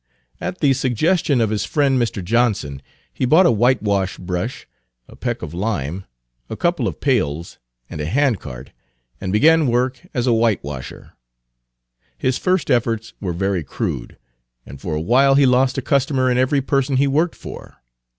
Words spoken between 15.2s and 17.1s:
he lost a customer in every person he